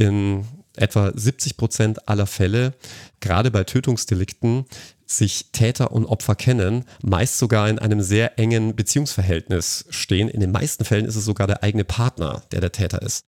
[0.00, 2.74] in etwa 70 Prozent aller Fälle,
[3.20, 4.64] gerade bei Tötungsdelikten,
[5.06, 10.28] sich Täter und Opfer kennen, meist sogar in einem sehr engen Beziehungsverhältnis stehen.
[10.28, 13.24] In den meisten Fällen ist es sogar der eigene Partner, der der Täter ist.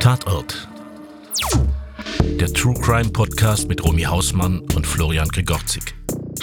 [0.00, 0.68] Tatort.
[2.22, 5.94] Der True Crime Podcast mit Romy Hausmann und Florian Gregorzik.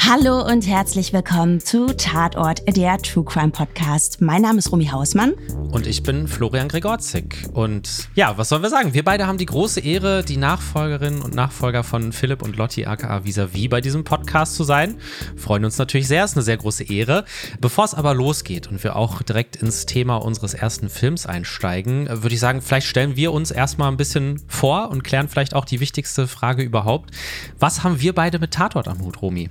[0.05, 4.19] Hallo und herzlich willkommen zu Tatort, der True Crime Podcast.
[4.19, 5.31] Mein Name ist Romy Hausmann.
[5.71, 7.47] Und ich bin Florian Gregorzik.
[7.53, 8.93] Und ja, was sollen wir sagen?
[8.93, 13.23] Wir beide haben die große Ehre, die Nachfolgerinnen und Nachfolger von Philipp und Lotti aka
[13.23, 14.95] Vis-a-vis bei diesem Podcast zu sein.
[15.37, 17.23] Freuen uns natürlich sehr, ist eine sehr große Ehre.
[17.61, 22.35] Bevor es aber losgeht und wir auch direkt ins Thema unseres ersten Films einsteigen, würde
[22.35, 25.79] ich sagen, vielleicht stellen wir uns erstmal ein bisschen vor und klären vielleicht auch die
[25.79, 27.11] wichtigste Frage überhaupt.
[27.57, 29.49] Was haben wir beide mit Tatort am Hut, Romy?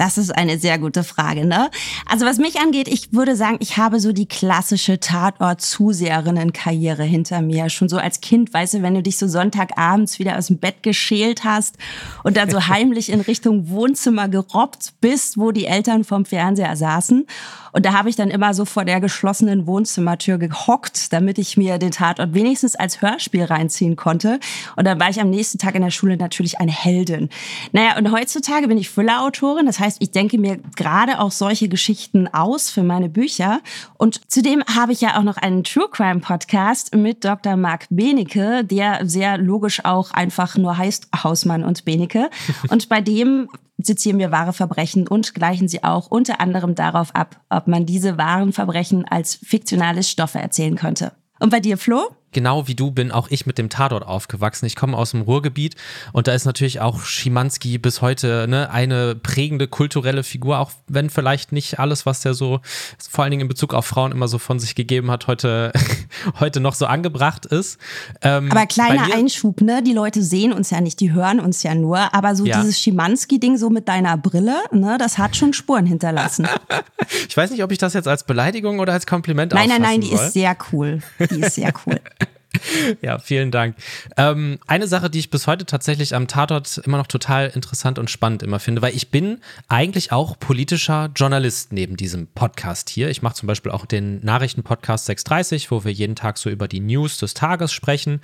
[0.00, 1.70] Das ist eine sehr gute Frage, ne?
[2.06, 7.68] Also was mich angeht, ich würde sagen, ich habe so die klassische Tatort-Zuseherinnen-Karriere hinter mir.
[7.68, 10.82] Schon so als Kind, weißt du, wenn du dich so Sonntagabends wieder aus dem Bett
[10.82, 11.76] geschält hast
[12.24, 17.26] und dann so heimlich in Richtung Wohnzimmer gerobbt bist, wo die Eltern vom Fernseher saßen.
[17.72, 21.78] Und da habe ich dann immer so vor der geschlossenen Wohnzimmertür gehockt, damit ich mir
[21.78, 24.40] den Tatort wenigstens als Hörspiel reinziehen konnte.
[24.76, 27.28] Und dann war ich am nächsten Tag in der Schule natürlich eine Heldin.
[27.72, 29.66] Naja, und heutzutage bin ich Füller-Autorin.
[29.66, 33.60] Das heißt, ich denke mir gerade auch solche Geschichten aus für meine Bücher.
[33.98, 37.56] Und zudem habe ich ja auch noch einen True Crime Podcast mit Dr.
[37.56, 42.30] Marc Benecke, der sehr logisch auch einfach nur heißt Hausmann und Benecke.
[42.68, 47.40] Und bei dem sezieren wir wahre Verbrechen und gleichen sie auch unter anderem darauf ab,
[47.48, 51.12] ob man diese wahren Verbrechen als fiktionale Stoffe erzählen könnte.
[51.38, 52.10] Und bei dir, Flo?
[52.32, 54.66] Genau wie du bin auch ich mit dem Tatort aufgewachsen.
[54.66, 55.76] Ich komme aus dem Ruhrgebiet
[56.12, 61.10] und da ist natürlich auch Schimanski bis heute ne, eine prägende kulturelle Figur, auch wenn
[61.10, 62.60] vielleicht nicht alles, was der so
[62.98, 65.72] vor allen Dingen in Bezug auf Frauen immer so von sich gegeben hat, heute,
[66.40, 67.78] heute noch so angebracht ist.
[68.22, 69.82] Ähm, aber kleiner Einschub, ne?
[69.82, 72.14] Die Leute sehen uns ja nicht, die hören uns ja nur.
[72.14, 72.60] Aber so ja.
[72.60, 76.48] dieses Schimanski-Ding so mit deiner Brille, ne, das hat schon Spuren hinterlassen.
[77.28, 80.00] ich weiß nicht, ob ich das jetzt als Beleidigung oder als Kompliment Nein, nein, nein,
[80.00, 80.26] die soll.
[80.26, 81.00] ist sehr cool.
[81.30, 82.00] Die ist sehr cool.
[83.02, 83.76] Ja, vielen Dank.
[84.16, 88.10] Ähm, eine Sache, die ich bis heute tatsächlich am Tatort immer noch total interessant und
[88.10, 93.10] spannend immer finde, weil ich bin eigentlich auch politischer Journalist neben diesem Podcast hier.
[93.10, 96.80] Ich mache zum Beispiel auch den Nachrichtenpodcast 630, wo wir jeden Tag so über die
[96.80, 98.20] News des Tages sprechen.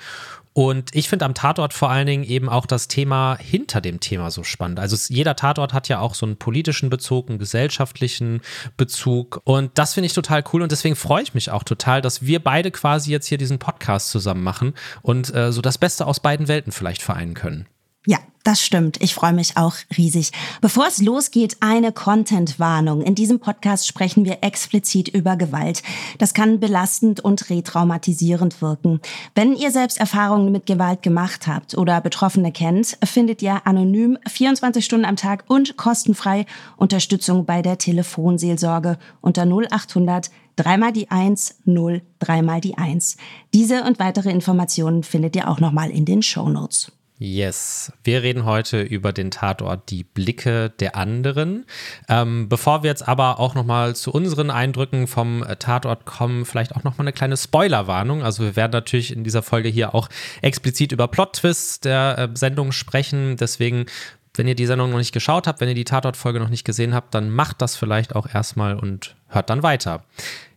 [0.57, 4.31] Und ich finde am Tatort vor allen Dingen eben auch das Thema hinter dem Thema
[4.31, 4.81] so spannend.
[4.81, 8.41] Also jeder Tatort hat ja auch so einen politischen Bezug, einen gesellschaftlichen
[8.79, 9.43] Bezug.
[9.45, 10.63] Und das finde ich total cool.
[10.63, 14.09] Und deswegen freue ich mich auch total, dass wir beide quasi jetzt hier diesen Podcast
[14.09, 14.73] zusammen machen
[15.03, 17.67] und äh, so das Beste aus beiden Welten vielleicht vereinen können.
[18.07, 19.03] Ja, das stimmt.
[19.03, 20.31] Ich freue mich auch riesig.
[20.61, 23.03] Bevor es losgeht, eine Content-Warnung.
[23.03, 25.83] In diesem Podcast sprechen wir explizit über Gewalt.
[26.19, 29.01] Das kann belastend und retraumatisierend wirken.
[29.35, 34.85] Wenn ihr selbst Erfahrungen mit Gewalt gemacht habt oder Betroffene kennt, findet ihr anonym 24
[34.85, 36.47] Stunden am Tag und kostenfrei
[36.77, 43.17] Unterstützung bei der Telefonseelsorge unter 0800 dreimal die 1, 0, dreimal die 1.
[43.53, 46.93] Diese und weitere Informationen findet ihr auch nochmal in den Show Notes.
[47.19, 51.65] Yes, wir reden heute über den Tatort Die Blicke der anderen.
[52.11, 56.85] Ähm, bevor wir jetzt aber auch nochmal zu unseren Eindrücken vom Tatort kommen, vielleicht auch
[56.85, 58.23] nochmal eine kleine Spoilerwarnung.
[58.23, 60.11] Also wir werden natürlich in dieser Folge hier auch
[60.43, 63.39] explizit über Plot-Twists der äh, Sendung sprechen.
[63.39, 63.87] Deswegen
[64.35, 66.95] wenn ihr die Sendung noch nicht geschaut habt, wenn ihr die Tatort-Folge noch nicht gesehen
[66.95, 70.05] habt, dann macht das vielleicht auch erstmal und hört dann weiter.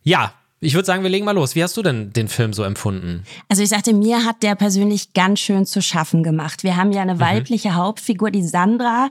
[0.04, 1.56] Ja, ich würde sagen, wir legen mal los.
[1.56, 3.24] Wie hast du denn den Film so empfunden?
[3.48, 6.64] Also ich sagte, mir hat der persönlich ganz schön zu schaffen gemacht.
[6.64, 7.22] Wir haben ja eine mhm.
[7.22, 9.10] weibliche Hauptfigur, die Sandra.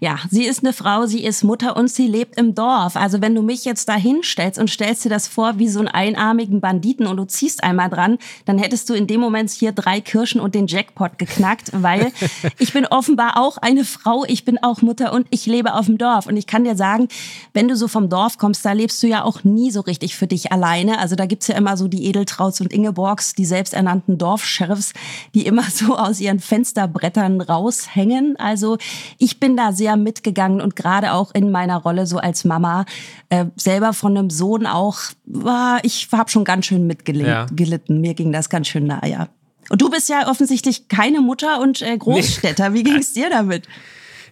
[0.00, 2.96] Ja, sie ist eine Frau, sie ist Mutter und sie lebt im Dorf.
[2.96, 5.86] Also wenn du mich jetzt da hinstellst und stellst dir das vor wie so einen
[5.86, 10.00] einarmigen Banditen und du ziehst einmal dran, dann hättest du in dem Moment hier drei
[10.00, 12.10] Kirschen und den Jackpot geknackt, weil
[12.58, 15.96] ich bin offenbar auch eine Frau, ich bin auch Mutter und ich lebe auf dem
[15.96, 16.26] Dorf.
[16.26, 17.06] Und ich kann dir sagen,
[17.52, 20.26] wenn du so vom Dorf kommst, da lebst du ja auch nie so richtig für
[20.26, 20.98] dich alleine ne?
[20.98, 24.92] Also da gibt's ja immer so die Edeltrauts und Ingeborgs, die selbsternannten Dorfsheriffs,
[25.34, 28.36] die immer so aus ihren Fensterbrettern raushängen.
[28.38, 28.78] Also
[29.18, 32.84] ich bin da sehr mitgegangen und gerade auch in meiner Rolle so als Mama,
[33.28, 37.28] äh, selber von einem Sohn auch, war, ich habe schon ganz schön mitgelitten.
[37.30, 37.46] Ja.
[37.88, 39.28] Mir ging das ganz schön nahe, ja.
[39.70, 42.72] Und du bist ja offensichtlich keine Mutter und äh, Großstädter.
[42.72, 43.68] Wie ging es dir damit?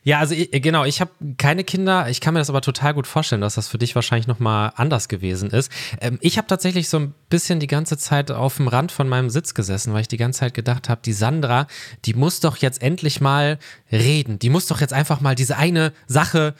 [0.06, 2.08] Ja, also ich, genau, ich habe keine Kinder.
[2.08, 5.08] Ich kann mir das aber total gut vorstellen, dass das für dich wahrscheinlich nochmal anders
[5.08, 5.68] gewesen ist.
[6.00, 9.30] Ähm, ich habe tatsächlich so ein bisschen die ganze Zeit auf dem Rand von meinem
[9.30, 11.66] Sitz gesessen, weil ich die ganze Zeit gedacht habe, die Sandra,
[12.04, 13.58] die muss doch jetzt endlich mal
[13.90, 14.38] reden.
[14.38, 16.54] Die muss doch jetzt einfach mal diese eine Sache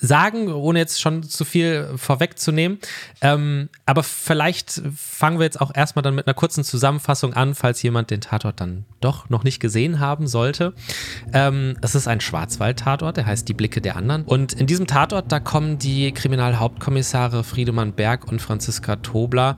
[0.00, 2.78] sagen, ohne jetzt schon zu viel vorwegzunehmen.
[3.20, 7.82] Ähm, aber vielleicht fangen wir jetzt auch erstmal dann mit einer kurzen Zusammenfassung an, falls
[7.82, 10.72] jemand den Tatort dann doch noch nicht gesehen haben sollte.
[11.32, 14.22] Ähm, es ist ein Schwarzwald-Tatort, der heißt Die Blicke der anderen.
[14.24, 19.56] Und in diesem Tatort, da kommen die Kriminalhauptkommissare Friedemann Berg und Franziska Tobler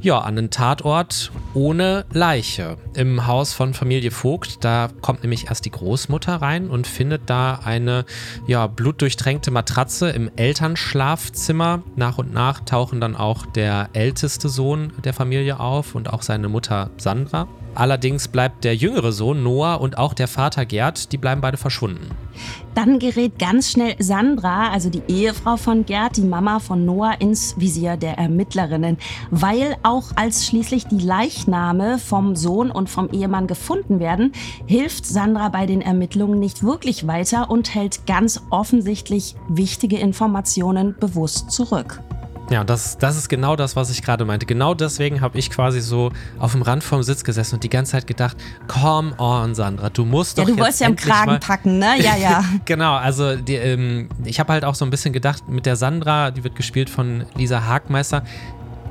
[0.00, 2.76] ja, an den Tatort ohne Leiche.
[2.94, 7.60] Im Haus von Familie Vogt, da kommt nämlich erst die Großmutter rein und findet da
[7.64, 8.04] eine
[8.46, 11.82] ja, blutdurchtränkte Matratze im Elternschlafzimmer.
[11.96, 16.48] Nach und nach tauchen dann auch der älteste Sohn der Familie auf und auch seine
[16.48, 17.48] Mutter Sandra.
[17.76, 22.08] Allerdings bleibt der jüngere Sohn Noah und auch der Vater Gerd, die bleiben beide verschwunden.
[22.74, 27.54] Dann gerät ganz schnell Sandra, also die Ehefrau von Gerd, die Mama von Noah, ins
[27.58, 28.96] Visier der Ermittlerinnen,
[29.30, 34.32] weil auch als schließlich die Leichname vom Sohn und vom Ehemann gefunden werden,
[34.66, 41.50] hilft Sandra bei den Ermittlungen nicht wirklich weiter und hält ganz offensichtlich wichtige Informationen bewusst
[41.50, 42.00] zurück.
[42.48, 44.46] Ja, das, das ist genau das, was ich gerade meinte.
[44.46, 47.92] Genau deswegen habe ich quasi so auf dem Rand vom Sitz gesessen und die ganze
[47.92, 48.36] Zeit gedacht,
[48.68, 51.94] come on, Sandra, du musst doch Ja, du wolltest ja im Kragen packen, ne?
[51.98, 52.44] Ja, ja.
[52.64, 56.30] genau, also die, ähm, ich habe halt auch so ein bisschen gedacht, mit der Sandra,
[56.30, 58.22] die wird gespielt von Lisa Hagmeister,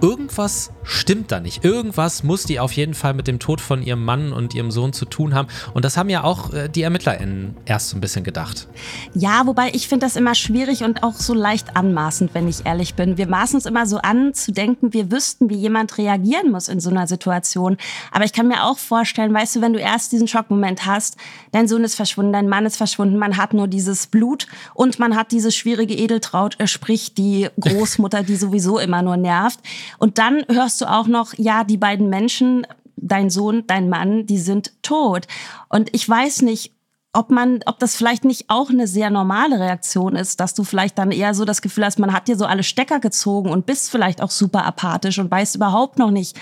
[0.05, 1.65] irgendwas stimmt da nicht.
[1.65, 4.93] Irgendwas muss die auf jeden Fall mit dem Tod von ihrem Mann und ihrem Sohn
[4.93, 5.47] zu tun haben.
[5.73, 8.67] Und das haben ja auch äh, die ErmittlerInnen erst so ein bisschen gedacht.
[9.15, 12.93] Ja, wobei ich finde das immer schwierig und auch so leicht anmaßend, wenn ich ehrlich
[12.93, 13.17] bin.
[13.17, 16.79] Wir maßen es immer so an, zu denken, wir wüssten, wie jemand reagieren muss in
[16.79, 17.77] so einer Situation.
[18.11, 21.17] Aber ich kann mir auch vorstellen, weißt du, wenn du erst diesen Schockmoment hast,
[21.51, 25.15] dein Sohn ist verschwunden, dein Mann ist verschwunden, man hat nur dieses Blut und man
[25.15, 29.59] hat diese schwierige Edeltraut, äh, sprich die Großmutter, die sowieso immer nur nervt.
[29.97, 32.65] Und dann hörst du auch noch, ja, die beiden Menschen,
[32.95, 35.27] dein Sohn, dein Mann, die sind tot.
[35.69, 36.71] Und ich weiß nicht,
[37.15, 40.97] ob man, ob das vielleicht nicht auch eine sehr normale Reaktion ist, dass du vielleicht
[40.97, 43.89] dann eher so das Gefühl hast, man hat dir so alle Stecker gezogen und bist
[43.89, 46.37] vielleicht auch super apathisch und weißt überhaupt noch nicht,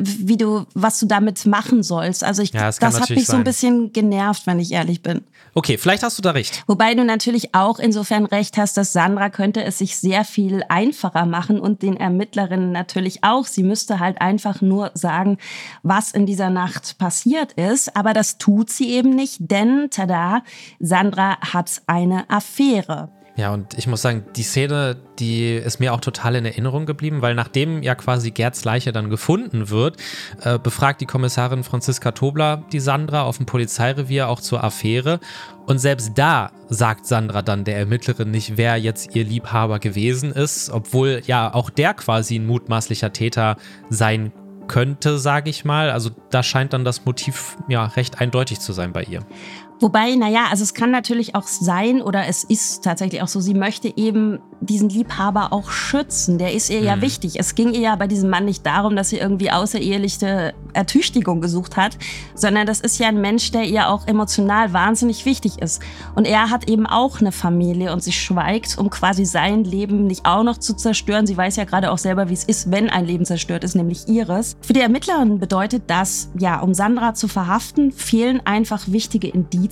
[0.00, 2.24] wie du, was du damit machen sollst.
[2.24, 3.34] Also ich, ja, das, das hat mich sein.
[3.34, 5.22] so ein bisschen genervt, wenn ich ehrlich bin.
[5.54, 6.62] Okay, vielleicht hast du da recht.
[6.66, 11.26] Wobei du natürlich auch insofern recht hast, dass Sandra könnte es sich sehr viel einfacher
[11.26, 13.46] machen und den Ermittlerinnen natürlich auch.
[13.46, 15.36] Sie müsste halt einfach nur sagen,
[15.82, 17.96] was in dieser Nacht passiert ist.
[17.96, 20.42] Aber das tut sie eben nicht, denn tada,
[20.80, 23.10] Sandra hat eine Affäre.
[23.34, 27.22] Ja, und ich muss sagen, die Szene, die ist mir auch total in Erinnerung geblieben,
[27.22, 29.96] weil nachdem ja quasi Gerds Leiche dann gefunden wird,
[30.42, 35.18] äh, befragt die Kommissarin Franziska Tobler die Sandra auf dem Polizeirevier auch zur Affäre.
[35.64, 40.68] Und selbst da sagt Sandra dann der Ermittlerin nicht, wer jetzt ihr Liebhaber gewesen ist,
[40.68, 43.56] obwohl ja auch der quasi ein mutmaßlicher Täter
[43.88, 44.32] sein
[44.68, 45.90] könnte, sage ich mal.
[45.90, 49.20] Also da scheint dann das Motiv ja recht eindeutig zu sein bei ihr.
[49.82, 53.52] Wobei, naja, also es kann natürlich auch sein oder es ist tatsächlich auch so, sie
[53.52, 56.38] möchte eben diesen Liebhaber auch schützen.
[56.38, 56.86] Der ist ihr mhm.
[56.86, 57.40] ja wichtig.
[57.40, 61.76] Es ging ihr ja bei diesem Mann nicht darum, dass sie irgendwie außereheliche Ertüchtigung gesucht
[61.76, 61.98] hat,
[62.36, 65.82] sondern das ist ja ein Mensch, der ihr auch emotional wahnsinnig wichtig ist.
[66.14, 70.24] Und er hat eben auch eine Familie und sie schweigt, um quasi sein Leben nicht
[70.26, 71.26] auch noch zu zerstören.
[71.26, 74.06] Sie weiß ja gerade auch selber, wie es ist, wenn ein Leben zerstört ist, nämlich
[74.06, 74.56] ihres.
[74.60, 79.71] Für die Ermittlerin bedeutet das, ja, um Sandra zu verhaften, fehlen einfach wichtige Indizien,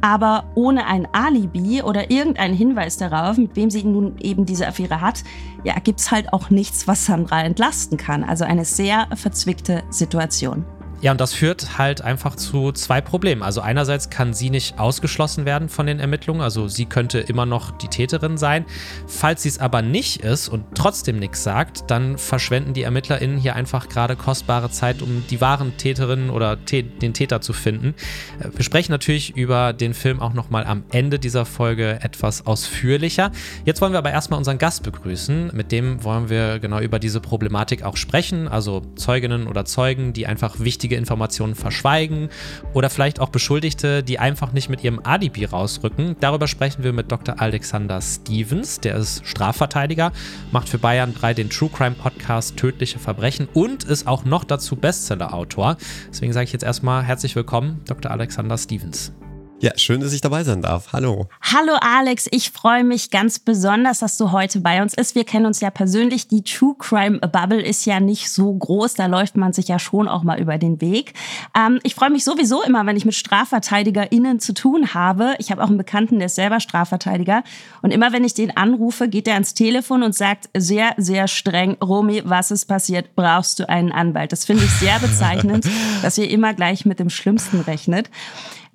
[0.00, 5.00] aber ohne ein Alibi oder irgendeinen Hinweis darauf, mit wem sie nun eben diese Affäre
[5.00, 5.24] hat,
[5.64, 8.24] ja, es halt auch nichts, was Sandra entlasten kann.
[8.24, 10.64] Also eine sehr verzwickte Situation.
[11.00, 13.44] Ja, und das führt halt einfach zu zwei Problemen.
[13.44, 17.70] Also einerseits kann sie nicht ausgeschlossen werden von den Ermittlungen, also sie könnte immer noch
[17.70, 18.66] die Täterin sein.
[19.06, 23.54] Falls sie es aber nicht ist und trotzdem nichts sagt, dann verschwenden die ErmittlerInnen hier
[23.54, 27.94] einfach gerade kostbare Zeit, um die wahren Täterinnen oder den Täter zu finden.
[28.40, 33.30] Äh, wir sprechen natürlich über den Film auch nochmal am Ende dieser Folge etwas ausführlicher.
[33.64, 35.52] Jetzt wollen wir aber erstmal unseren Gast begrüßen.
[35.54, 40.26] Mit dem wollen wir genau über diese Problematik auch sprechen, also Zeuginnen oder Zeugen, die
[40.26, 42.30] einfach wichtig wichtige Informationen verschweigen
[42.72, 46.16] oder vielleicht auch Beschuldigte, die einfach nicht mit ihrem Alibi rausrücken.
[46.20, 47.40] Darüber sprechen wir mit Dr.
[47.40, 50.12] Alexander Stevens, der ist Strafverteidiger,
[50.50, 54.76] macht für Bayern 3 den True Crime Podcast Tödliche Verbrechen und ist auch noch dazu
[54.76, 55.76] Bestseller-Autor.
[56.08, 58.10] Deswegen sage ich jetzt erstmal herzlich willkommen, Dr.
[58.10, 59.12] Alexander Stevens.
[59.60, 60.92] Ja, schön, dass ich dabei sein darf.
[60.92, 61.26] Hallo.
[61.42, 65.16] Hallo Alex, ich freue mich ganz besonders, dass du heute bei uns bist.
[65.16, 66.28] Wir kennen uns ja persönlich.
[66.28, 70.06] Die True Crime Bubble ist ja nicht so groß, da läuft man sich ja schon
[70.06, 71.14] auch mal über den Weg.
[71.56, 75.34] Ähm, ich freue mich sowieso immer, wenn ich mit StrafverteidigerInnen zu tun habe.
[75.38, 77.42] Ich habe auch einen Bekannten, der ist selber Strafverteidiger.
[77.82, 81.76] Und immer wenn ich den anrufe, geht er ans Telefon und sagt sehr, sehr streng,
[81.82, 83.16] Romy, was ist passiert?
[83.16, 84.30] Brauchst du einen Anwalt?
[84.30, 85.68] Das finde ich sehr bezeichnend,
[86.02, 88.08] dass ihr immer gleich mit dem Schlimmsten rechnet.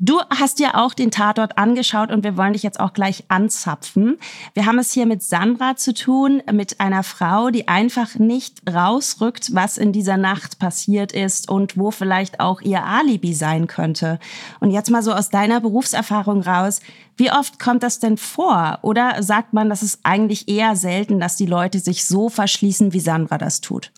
[0.06, 4.18] Du hast dir auch den Tatort angeschaut und wir wollen dich jetzt auch gleich anzapfen.
[4.54, 9.56] Wir haben es hier mit Sandra zu tun, mit einer Frau, die einfach nicht rausrückt,
[9.56, 14.20] was in dieser Nacht passiert ist und wo vielleicht auch ihr Alibi sein könnte.
[14.60, 16.82] Und jetzt mal so aus deiner Berufserfahrung raus,
[17.16, 18.80] wie oft kommt das denn vor?
[18.82, 23.00] Oder sagt man, das ist eigentlich eher selten, dass die Leute sich so verschließen, wie
[23.00, 23.94] Sandra das tut?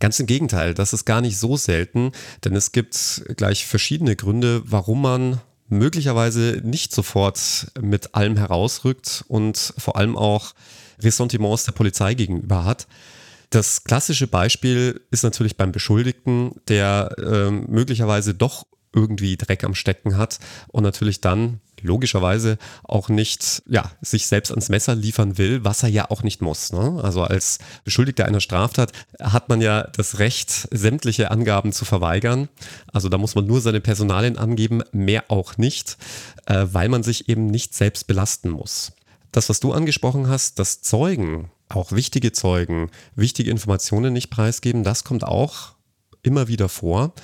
[0.00, 2.12] Ganz im Gegenteil, das ist gar nicht so selten,
[2.44, 9.74] denn es gibt gleich verschiedene Gründe, warum man möglicherweise nicht sofort mit allem herausrückt und
[9.78, 10.54] vor allem auch
[11.02, 12.86] Ressentiments der Polizei gegenüber hat.
[13.50, 20.16] Das klassische Beispiel ist natürlich beim Beschuldigten, der äh, möglicherweise doch irgendwie Dreck am Stecken
[20.16, 25.82] hat und natürlich dann logischerweise auch nicht ja, sich selbst ans Messer liefern will, was
[25.82, 26.72] er ja auch nicht muss.
[26.72, 27.00] Ne?
[27.02, 32.48] Also als Beschuldigter einer Straftat hat man ja das Recht, sämtliche Angaben zu verweigern.
[32.92, 35.98] Also da muss man nur seine Personalien angeben, mehr auch nicht,
[36.46, 38.92] äh, weil man sich eben nicht selbst belasten muss.
[39.30, 45.04] Das, was du angesprochen hast, dass Zeugen, auch wichtige Zeugen, wichtige Informationen nicht preisgeben, das
[45.04, 45.74] kommt auch
[46.22, 47.14] immer wieder vor.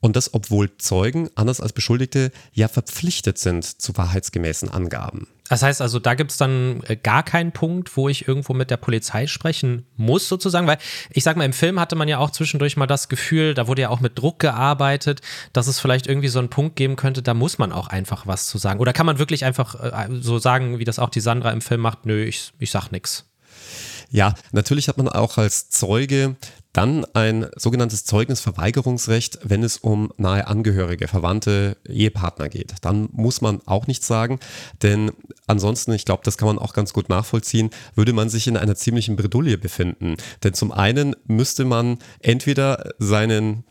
[0.00, 5.28] Und das, obwohl Zeugen, anders als Beschuldigte, ja verpflichtet sind zu wahrheitsgemäßen Angaben.
[5.50, 8.70] Das heißt also, da gibt es dann äh, gar keinen Punkt, wo ich irgendwo mit
[8.70, 10.68] der Polizei sprechen muss, sozusagen.
[10.68, 10.78] Weil
[11.10, 13.82] ich sag mal, im Film hatte man ja auch zwischendurch mal das Gefühl, da wurde
[13.82, 17.34] ja auch mit Druck gearbeitet, dass es vielleicht irgendwie so einen Punkt geben könnte, da
[17.34, 18.78] muss man auch einfach was zu sagen.
[18.78, 21.80] Oder kann man wirklich einfach äh, so sagen, wie das auch die Sandra im Film
[21.80, 23.26] macht, nö, ich, ich sag nichts.
[24.10, 26.36] Ja, natürlich hat man auch als Zeuge
[26.72, 32.74] dann ein sogenanntes Zeugnisverweigerungsrecht, wenn es um nahe Angehörige, Verwandte, Ehepartner geht.
[32.82, 34.38] Dann muss man auch nichts sagen,
[34.82, 35.10] denn
[35.46, 38.76] ansonsten, ich glaube, das kann man auch ganz gut nachvollziehen, würde man sich in einer
[38.76, 40.16] ziemlichen Bredouille befinden.
[40.44, 43.64] Denn zum einen müsste man entweder seinen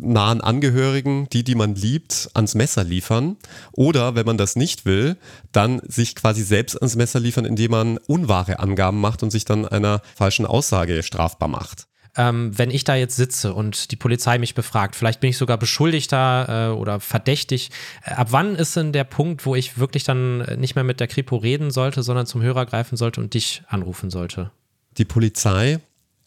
[0.00, 3.36] nahen Angehörigen, die, die man liebt, ans Messer liefern.
[3.72, 5.16] Oder wenn man das nicht will,
[5.50, 9.66] dann sich quasi selbst ans Messer liefern, indem man unwahre Angaben macht und sich dann
[9.66, 11.88] einer falschen Aussage strafbar macht
[12.18, 15.56] ähm, wenn ich da jetzt sitze und die Polizei mich befragt, vielleicht bin ich sogar
[15.56, 17.70] Beschuldigter äh, oder verdächtig,
[18.04, 21.06] äh, ab wann ist denn der Punkt, wo ich wirklich dann nicht mehr mit der
[21.06, 24.50] Kripo reden sollte, sondern zum Hörer greifen sollte und dich anrufen sollte?
[24.98, 25.78] Die Polizei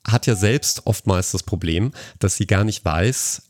[0.07, 3.43] hat ja selbst oftmals das Problem, dass sie gar nicht weiß,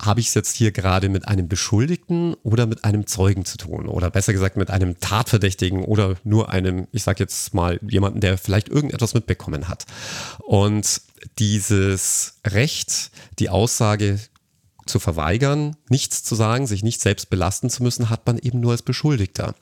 [0.00, 3.86] habe ich es jetzt hier gerade mit einem Beschuldigten oder mit einem Zeugen zu tun?
[3.86, 8.36] Oder besser gesagt mit einem Tatverdächtigen oder nur einem, ich sage jetzt mal, jemanden, der
[8.36, 9.86] vielleicht irgendetwas mitbekommen hat.
[10.40, 11.02] Und
[11.38, 14.18] dieses Recht, die Aussage
[14.86, 18.72] zu verweigern, nichts zu sagen, sich nicht selbst belasten zu müssen, hat man eben nur
[18.72, 19.54] als Beschuldigter.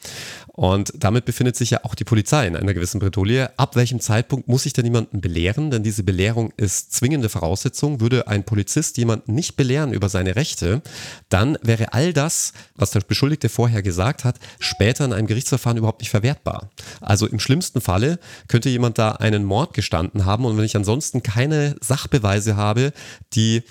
[0.47, 3.51] Und damit befindet sich ja auch die Polizei in einer gewissen Bredouille.
[3.59, 5.71] Ab welchem Zeitpunkt muss ich denn jemanden belehren?
[5.71, 8.01] Denn diese Belehrung ist zwingende Voraussetzung.
[8.01, 10.83] Würde ein Polizist jemanden nicht belehren über seine Rechte,
[11.29, 16.01] dann wäre all das, was der Beschuldigte vorher gesagt hat, später in einem Gerichtsverfahren überhaupt
[16.01, 16.71] nicht verwertbar.
[17.01, 21.25] Also im schlimmsten Falle könnte jemand da einen Mord gestanden haben und wenn ich ansonsten
[21.25, 22.93] keine Sachbeweise habe,
[23.33, 23.63] die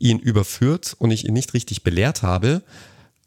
[0.00, 2.62] ihn überführt und ich ihn nicht richtig belehrt habe,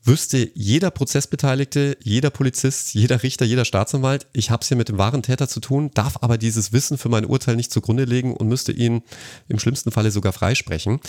[0.04, 4.98] wüsste jeder Prozessbeteiligte, jeder Polizist, jeder Richter, jeder Staatsanwalt, ich habe es hier mit dem
[4.98, 8.48] wahren Täter zu tun, darf aber dieses Wissen für mein Urteil nicht zugrunde legen und
[8.48, 9.04] müsste ihn
[9.48, 11.00] im schlimmsten Falle sogar freisprechen.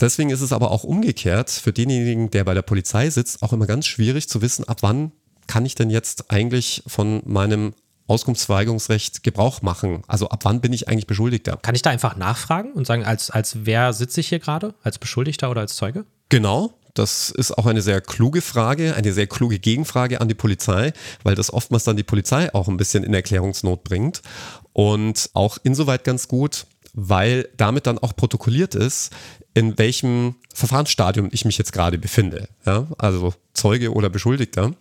[0.00, 3.66] Deswegen ist es aber auch umgekehrt für denjenigen, der bei der Polizei sitzt, auch immer
[3.66, 5.12] ganz schwierig zu wissen, ab wann
[5.46, 7.72] kann ich denn jetzt eigentlich von meinem
[8.08, 10.02] Auskunftsverweigerungsrecht Gebrauch machen?
[10.06, 11.58] Also ab wann bin ich eigentlich Beschuldigter?
[11.62, 14.74] Kann ich da einfach nachfragen und sagen, als, als wer sitze ich hier gerade?
[14.82, 16.04] Als Beschuldigter oder als Zeuge?
[16.28, 16.74] Genau.
[16.98, 21.34] Das ist auch eine sehr kluge Frage, eine sehr kluge Gegenfrage an die Polizei, weil
[21.34, 24.22] das oftmals dann die Polizei auch ein bisschen in Erklärungsnot bringt.
[24.72, 29.12] Und auch insoweit ganz gut, weil damit dann auch protokolliert ist,
[29.52, 32.48] in welchem Verfahrensstadium ich mich jetzt gerade befinde.
[32.64, 32.86] Ja?
[32.98, 34.72] Also Zeuge oder Beschuldigter.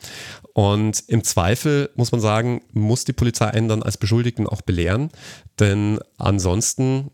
[0.53, 5.09] Und im Zweifel muss man sagen, muss die Polizei einen dann als Beschuldigten auch belehren,
[5.59, 7.11] denn ansonsten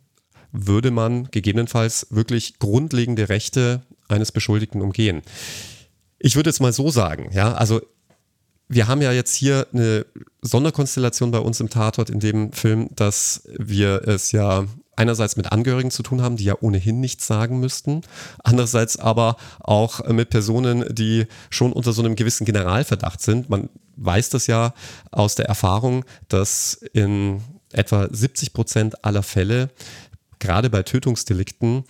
[0.51, 3.81] würde man gegebenenfalls wirklich grundlegende Rechte
[4.11, 5.21] eines Beschuldigten umgehen.
[6.19, 7.81] Ich würde jetzt mal so sagen, ja, also
[8.67, 10.05] wir haben ja jetzt hier eine
[10.41, 14.65] Sonderkonstellation bei uns im Tatort in dem Film, dass wir es ja
[14.95, 18.01] einerseits mit Angehörigen zu tun haben, die ja ohnehin nichts sagen müssten,
[18.43, 23.49] andererseits aber auch mit Personen, die schon unter so einem gewissen Generalverdacht sind.
[23.49, 24.73] Man weiß das ja
[25.11, 27.41] aus der Erfahrung, dass in
[27.73, 29.69] etwa 70 Prozent aller Fälle
[30.39, 31.83] gerade bei Tötungsdelikten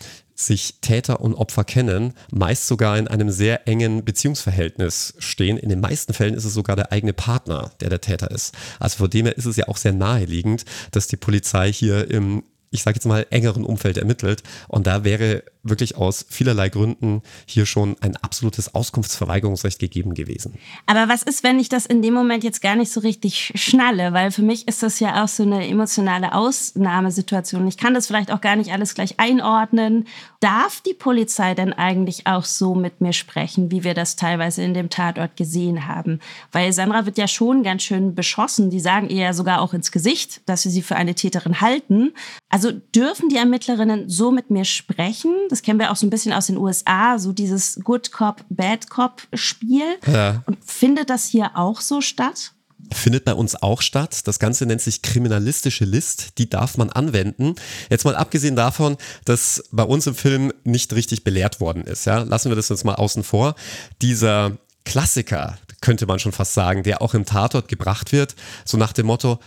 [0.46, 5.58] sich Täter und Opfer kennen, meist sogar in einem sehr engen Beziehungsverhältnis stehen.
[5.58, 8.56] In den meisten Fällen ist es sogar der eigene Partner, der der Täter ist.
[8.80, 12.44] Also von dem her ist es ja auch sehr naheliegend, dass die Polizei hier im
[12.74, 14.44] ich sage jetzt mal, engeren Umfeld ermittelt.
[14.70, 20.56] Und da wäre wirklich aus vielerlei Gründen hier schon ein absolutes Auskunftsverweigerungsrecht gegeben gewesen.
[20.86, 24.14] Aber was ist, wenn ich das in dem Moment jetzt gar nicht so richtig schnalle?
[24.14, 27.68] Weil für mich ist das ja auch so eine emotionale Ausnahmesituation.
[27.68, 30.08] Ich kann das vielleicht auch gar nicht alles gleich einordnen.
[30.40, 34.74] Darf die Polizei denn eigentlich auch so mit mir sprechen, wie wir das teilweise in
[34.74, 36.20] dem Tatort gesehen haben?
[36.52, 38.72] Weil Sandra wird ja schon ganz schön beschossen.
[38.72, 42.14] Die sagen ihr ja sogar auch ins Gesicht, dass sie sie für eine Täterin halten.
[42.50, 45.32] Also dürfen die Ermittlerinnen so mit mir sprechen?
[45.52, 48.90] Das kennen wir auch so ein bisschen aus den USA, so dieses Good Cop, Bad
[48.90, 49.98] Cop Spiel.
[50.08, 50.44] Ja.
[50.46, 52.54] Und findet das hier auch so statt?
[52.94, 54.28] findet bei uns auch statt.
[54.28, 56.38] Das Ganze nennt sich kriminalistische List.
[56.40, 57.56] Die darf man anwenden.
[57.90, 62.06] Jetzt mal abgesehen davon, dass bei uns im Film nicht richtig belehrt worden ist.
[62.06, 62.20] Ja?
[62.20, 63.56] Lassen wir das jetzt mal außen vor.
[64.02, 68.94] Dieser Klassiker, könnte man schon fast sagen, der auch im Tatort gebracht wird, so nach
[68.94, 69.40] dem Motto,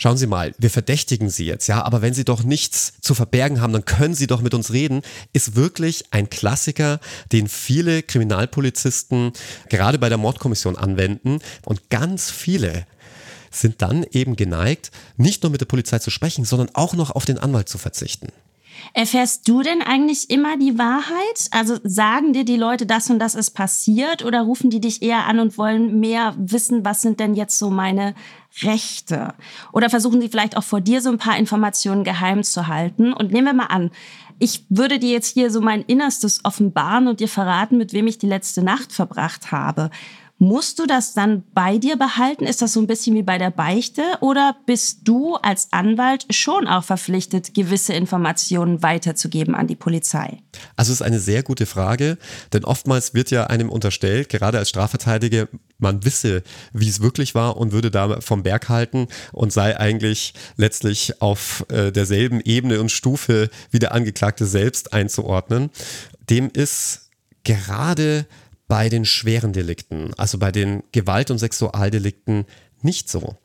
[0.00, 3.60] Schauen Sie mal, wir verdächtigen Sie jetzt, ja, aber wenn Sie doch nichts zu verbergen
[3.60, 5.02] haben, dann können Sie doch mit uns reden,
[5.34, 7.00] ist wirklich ein Klassiker,
[7.32, 9.34] den viele Kriminalpolizisten
[9.68, 12.86] gerade bei der Mordkommission anwenden und ganz viele
[13.50, 17.26] sind dann eben geneigt, nicht nur mit der Polizei zu sprechen, sondern auch noch auf
[17.26, 18.28] den Anwalt zu verzichten.
[18.92, 21.48] Erfährst du denn eigentlich immer die Wahrheit?
[21.50, 25.26] Also sagen dir die Leute, das und das ist passiert oder rufen die dich eher
[25.26, 28.14] an und wollen mehr wissen, was sind denn jetzt so meine
[28.62, 29.34] Rechte?
[29.72, 33.12] Oder versuchen sie vielleicht auch vor dir so ein paar Informationen geheim zu halten?
[33.12, 33.90] Und nehmen wir mal an,
[34.38, 38.18] ich würde dir jetzt hier so mein Innerstes offenbaren und dir verraten, mit wem ich
[38.18, 39.90] die letzte Nacht verbracht habe.
[40.42, 42.46] Musst du das dann bei dir behalten?
[42.46, 44.02] Ist das so ein bisschen wie bei der Beichte?
[44.20, 50.38] Oder bist du als Anwalt schon auch verpflichtet, gewisse Informationen weiterzugeben an die Polizei?
[50.76, 52.16] Also es ist eine sehr gute Frage,
[52.54, 56.42] denn oftmals wird ja einem unterstellt, gerade als Strafverteidiger, man wisse,
[56.72, 61.66] wie es wirklich war und würde da vom Berg halten und sei eigentlich letztlich auf
[61.68, 65.68] äh, derselben Ebene und Stufe wie der Angeklagte selbst einzuordnen.
[66.30, 67.10] Dem ist
[67.44, 68.24] gerade
[68.70, 72.46] bei den schweren Delikten, also bei den Gewalt- und Sexualdelikten,
[72.82, 73.36] nicht so.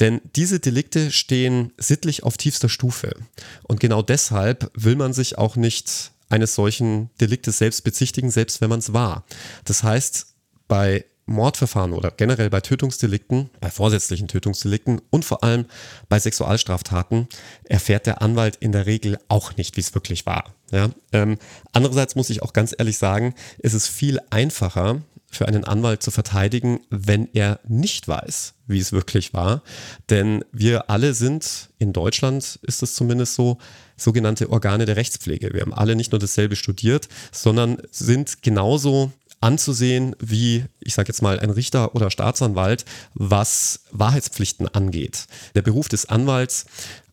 [0.00, 3.14] Denn diese Delikte stehen sittlich auf tiefster Stufe.
[3.62, 8.70] Und genau deshalb will man sich auch nicht eines solchen Deliktes selbst bezichtigen, selbst wenn
[8.70, 9.24] man es war.
[9.64, 10.34] Das heißt,
[10.66, 15.66] bei Mordverfahren oder generell bei Tötungsdelikten, bei vorsätzlichen Tötungsdelikten und vor allem
[16.08, 17.28] bei Sexualstraftaten
[17.64, 20.54] erfährt der Anwalt in der Regel auch nicht, wie es wirklich war.
[20.70, 20.90] Ja?
[21.12, 21.38] Ähm,
[21.72, 26.10] andererseits muss ich auch ganz ehrlich sagen, es ist viel einfacher für einen Anwalt zu
[26.10, 29.62] verteidigen, wenn er nicht weiß, wie es wirklich war.
[30.10, 33.58] Denn wir alle sind, in Deutschland ist es zumindest so,
[33.96, 35.54] sogenannte Organe der Rechtspflege.
[35.54, 39.10] Wir haben alle nicht nur dasselbe studiert, sondern sind genauso
[39.42, 45.26] anzusehen wie, ich sage jetzt mal, ein Richter oder Staatsanwalt, was Wahrheitspflichten angeht.
[45.54, 46.66] Der Beruf des Anwalts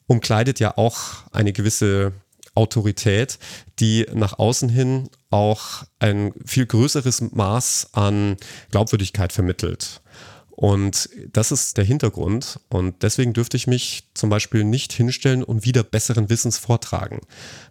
[0.08, 1.00] umkleidet ja auch
[1.32, 2.13] eine gewisse
[2.56, 3.39] Autorität,
[3.80, 8.38] die nach außen hin auch ein viel größeres Maß an
[8.72, 10.02] Glaubwürdigkeit vermittelt.
[10.60, 12.60] Und das ist der Hintergrund.
[12.67, 17.22] Und deswegen dürfte ich mich zum Beispiel nicht hinstellen und wieder besseren Wissens vortragen.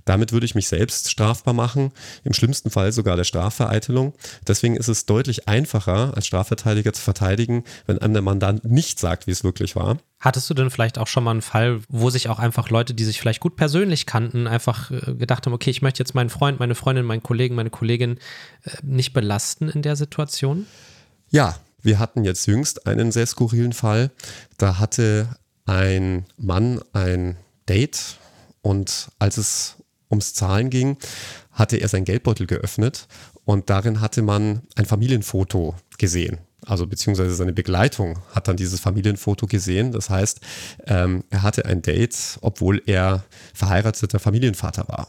[0.07, 1.93] Damit würde ich mich selbst strafbar machen,
[2.25, 4.15] im schlimmsten Fall sogar der Strafvereitelung.
[4.47, 9.27] Deswegen ist es deutlich einfacher, als Strafverteidiger zu verteidigen, wenn einem der Mandant nicht sagt,
[9.27, 9.99] wie es wirklich war.
[10.19, 13.05] Hattest du denn vielleicht auch schon mal einen Fall, wo sich auch einfach Leute, die
[13.05, 16.59] sich vielleicht gut persönlich kannten, einfach äh, gedacht haben, okay, ich möchte jetzt meinen Freund,
[16.59, 18.17] meine Freundin, meinen Kollegen, meine Kollegin
[18.63, 20.67] äh, nicht belasten in der Situation?
[21.29, 24.11] Ja, wir hatten jetzt jüngst einen sehr skurrilen Fall.
[24.57, 25.29] Da hatte
[25.67, 27.37] ein Mann ein
[27.69, 28.19] Date
[28.63, 29.77] und als es
[30.11, 30.97] ums Zahlen ging,
[31.53, 33.07] hatte er sein Geldbeutel geöffnet
[33.45, 36.39] und darin hatte man ein Familienfoto gesehen.
[36.67, 39.93] Also beziehungsweise seine Begleitung hat dann dieses Familienfoto gesehen.
[39.93, 40.41] Das heißt,
[40.87, 45.09] ähm, er hatte ein Date, obwohl er verheirateter Familienvater war.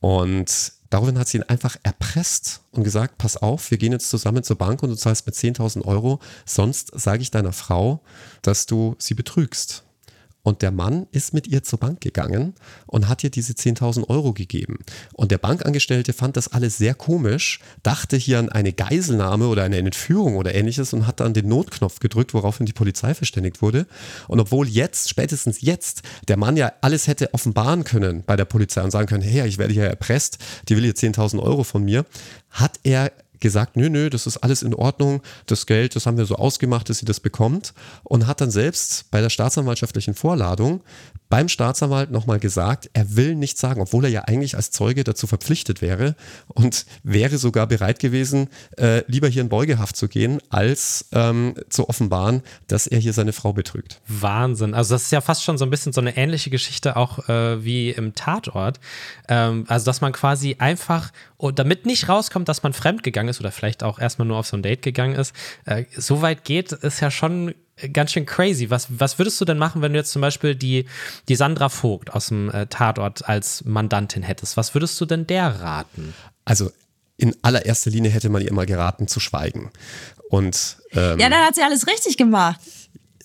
[0.00, 4.42] Und Daraufhin hat sie ihn einfach erpresst und gesagt, pass auf, wir gehen jetzt zusammen
[4.42, 8.02] zur Bank und du zahlst mir 10.000 Euro, sonst sage ich deiner Frau,
[8.42, 9.84] dass du sie betrügst.
[10.42, 12.54] Und der Mann ist mit ihr zur Bank gegangen
[12.86, 14.78] und hat ihr diese 10.000 Euro gegeben.
[15.12, 19.78] Und der Bankangestellte fand das alles sehr komisch, dachte hier an eine Geiselnahme oder eine
[19.78, 23.86] Entführung oder ähnliches und hat dann den Notknopf gedrückt, woraufhin die Polizei verständigt wurde.
[24.28, 28.82] Und obwohl jetzt, spätestens jetzt, der Mann ja alles hätte offenbaren können bei der Polizei
[28.82, 32.06] und sagen können, hey, ich werde hier erpresst, die will hier 10.000 Euro von mir,
[32.50, 36.26] hat er gesagt, nö, nö, das ist alles in Ordnung, das Geld, das haben wir
[36.26, 37.74] so ausgemacht, dass sie das bekommt
[38.04, 40.82] und hat dann selbst bei der staatsanwaltschaftlichen Vorladung
[41.30, 45.28] beim Staatsanwalt nochmal gesagt, er will nichts sagen, obwohl er ja eigentlich als Zeuge dazu
[45.28, 46.16] verpflichtet wäre
[46.48, 51.88] und wäre sogar bereit gewesen, äh, lieber hier in Beugehaft zu gehen, als ähm, zu
[51.88, 54.00] offenbaren, dass er hier seine Frau betrügt.
[54.08, 54.74] Wahnsinn.
[54.74, 57.64] Also das ist ja fast schon so ein bisschen so eine ähnliche Geschichte auch äh,
[57.64, 58.80] wie im Tatort.
[59.28, 63.50] Ähm, also dass man quasi einfach, oh, damit nicht rauskommt, dass man fremdgegangen ist oder
[63.50, 67.00] vielleicht auch erstmal nur auf so ein Date gegangen ist, äh, so weit geht, ist
[67.00, 67.54] ja schon
[67.92, 68.70] ganz schön crazy.
[68.70, 70.86] Was, was würdest du denn machen, wenn du jetzt zum Beispiel die,
[71.28, 74.56] die Sandra Vogt aus dem äh, Tatort als Mandantin hättest?
[74.56, 76.14] Was würdest du denn der raten?
[76.44, 76.70] Also
[77.16, 79.70] in allererster Linie hätte man ihr mal geraten zu schweigen.
[80.30, 82.60] Und, ähm, ja, dann hat sie alles richtig gemacht.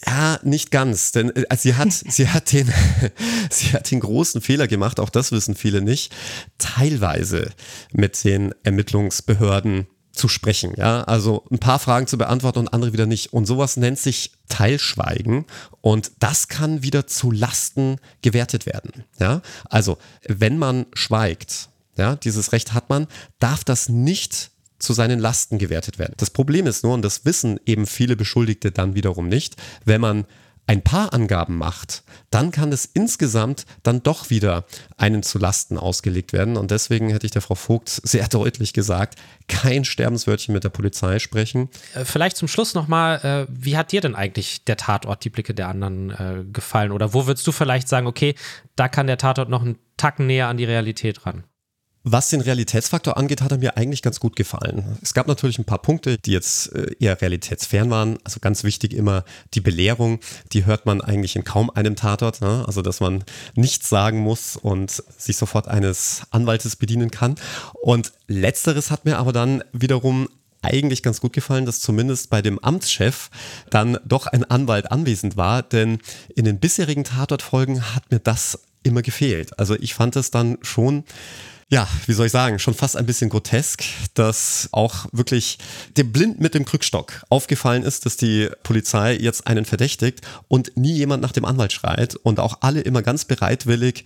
[0.06, 2.72] Ja, nicht ganz, denn äh, sie hat, sie hat den,
[3.50, 5.00] sie hat den großen Fehler gemacht.
[5.00, 6.14] Auch das wissen viele nicht.
[6.58, 7.52] Teilweise
[7.92, 13.06] mit den Ermittlungsbehörden zu sprechen, ja, also ein paar Fragen zu beantworten und andere wieder
[13.06, 13.34] nicht.
[13.34, 15.46] Und sowas nennt sich Teilschweigen
[15.82, 19.42] und das kann wieder zu Lasten gewertet werden, ja.
[19.70, 19.98] Also
[20.28, 23.08] wenn man schweigt, ja, dieses Recht hat man,
[23.40, 26.16] darf das nicht zu seinen Lasten gewertet werden.
[26.18, 30.26] Das Problem ist nur, und das wissen eben viele Beschuldigte dann wiederum nicht, wenn man
[30.68, 34.66] ein paar Angaben macht, dann kann es insgesamt dann doch wieder
[34.98, 36.58] einen zu Lasten ausgelegt werden.
[36.58, 41.20] Und deswegen hätte ich der Frau Vogt sehr deutlich gesagt, kein Sterbenswörtchen mit der Polizei
[41.20, 41.70] sprechen.
[41.94, 45.54] Äh, vielleicht zum Schluss nochmal, äh, wie hat dir denn eigentlich der Tatort, die Blicke
[45.54, 46.92] der anderen äh, gefallen?
[46.92, 48.36] Oder wo würdest du vielleicht sagen, okay,
[48.76, 51.44] da kann der Tatort noch einen Tacken näher an die Realität ran?
[52.08, 55.00] Was den Realitätsfaktor angeht, hat er mir eigentlich ganz gut gefallen.
[55.02, 58.20] Es gab natürlich ein paar Punkte, die jetzt äh, eher realitätsfern waren.
[58.24, 60.20] Also ganz wichtig immer die Belehrung.
[60.54, 62.42] Die hört man eigentlich in kaum einem Tatort.
[62.42, 62.64] Ne?
[62.68, 63.24] Also dass man
[63.56, 67.38] nichts sagen muss und sich sofort eines Anwaltes bedienen kann.
[67.82, 70.30] Und letzteres hat mir aber dann wiederum
[70.62, 73.32] eigentlich ganz gut gefallen, dass zumindest bei dem Amtschef
[73.72, 75.98] dann doch ein Anwalt anwesend war, denn
[76.36, 79.58] in den bisherigen Tatortfolgen hat mir das immer gefehlt.
[79.58, 81.04] Also ich fand es dann schon
[81.72, 85.58] ja, wie soll ich sagen, schon fast ein bisschen grotesk, dass auch wirklich
[85.98, 90.94] dem Blind mit dem Krückstock aufgefallen ist, dass die Polizei jetzt einen verdächtigt und nie
[90.94, 94.04] jemand nach dem Anwalt schreit und auch alle immer ganz bereitwillig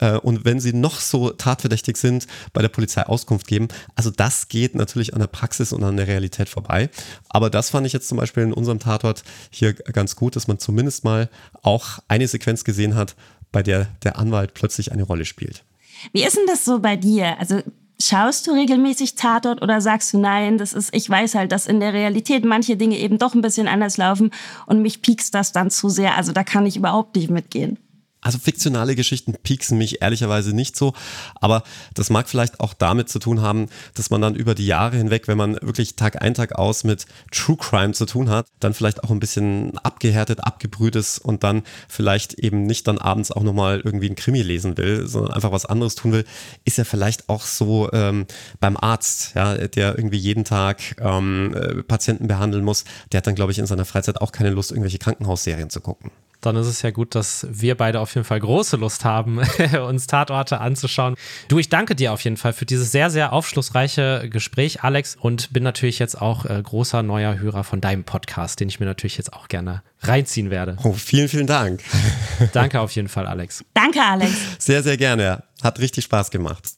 [0.00, 3.68] äh, und wenn sie noch so tatverdächtig sind, bei der Polizei Auskunft geben.
[3.94, 6.90] Also das geht natürlich an der Praxis und an der Realität vorbei.
[7.30, 10.58] Aber das fand ich jetzt zum Beispiel in unserem Tatort hier ganz gut, dass man
[10.58, 11.30] zumindest mal
[11.62, 13.16] auch eine Sequenz gesehen hat,
[13.50, 15.64] bei der der Anwalt plötzlich eine Rolle spielt.
[16.12, 17.38] Wie ist denn das so bei dir?
[17.38, 17.60] Also
[18.00, 21.80] schaust du regelmäßig Tatort oder sagst du nein, das ist, ich weiß halt, dass in
[21.80, 24.30] der Realität manche Dinge eben doch ein bisschen anders laufen
[24.66, 26.16] und mich piekst das dann zu sehr.
[26.16, 27.78] Also da kann ich überhaupt nicht mitgehen.
[28.20, 30.92] Also fiktionale Geschichten pieksen mich ehrlicherweise nicht so,
[31.36, 31.62] aber
[31.94, 35.28] das mag vielleicht auch damit zu tun haben, dass man dann über die Jahre hinweg,
[35.28, 39.04] wenn man wirklich Tag ein, Tag aus mit True Crime zu tun hat, dann vielleicht
[39.04, 43.80] auch ein bisschen abgehärtet, abgebrüht ist und dann vielleicht eben nicht dann abends auch nochmal
[43.84, 46.24] irgendwie ein Krimi lesen will, sondern einfach was anderes tun will,
[46.64, 48.26] ist ja vielleicht auch so ähm,
[48.58, 53.36] beim Arzt, ja, der irgendwie jeden Tag ähm, äh, Patienten behandeln muss, der hat dann,
[53.36, 56.82] glaube ich, in seiner Freizeit auch keine Lust, irgendwelche Krankenhausserien zu gucken dann ist es
[56.82, 59.40] ja gut, dass wir beide auf jeden Fall große Lust haben,
[59.86, 61.14] uns Tatorte anzuschauen.
[61.48, 65.52] Du, ich danke dir auf jeden Fall für dieses sehr, sehr aufschlussreiche Gespräch, Alex, und
[65.52, 69.16] bin natürlich jetzt auch äh, großer neuer Hörer von deinem Podcast, den ich mir natürlich
[69.16, 70.76] jetzt auch gerne reinziehen werde.
[70.84, 71.82] Oh, vielen, vielen Dank.
[72.52, 73.64] danke auf jeden Fall, Alex.
[73.74, 74.32] Danke, Alex.
[74.58, 75.42] Sehr, sehr gerne.
[75.62, 76.77] Hat richtig Spaß gemacht.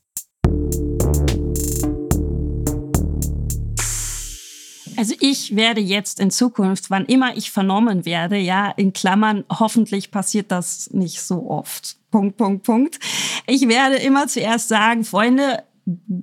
[5.01, 10.11] Also ich werde jetzt in Zukunft, wann immer ich vernommen werde, ja, in Klammern, hoffentlich
[10.11, 11.97] passiert das nicht so oft.
[12.11, 12.99] Punkt, Punkt, Punkt.
[13.47, 15.63] Ich werde immer zuerst sagen, Freunde,